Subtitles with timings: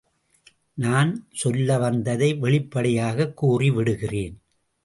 [0.73, 4.41] நான் சொல்ல வந்ததை வெளிப்படையாகக் கூறி விடுகிறேன்.